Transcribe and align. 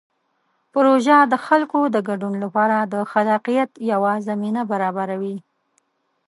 پروژه 0.73 1.17
د 1.31 1.33
خلکو 1.45 1.79
د 1.95 1.97
ګډون 2.09 2.33
لپاره 2.43 2.77
د 2.93 2.95
خلاقیت 3.11 3.71
یوه 3.91 4.13
زمینه 4.27 4.61
برابروي. 4.71 5.37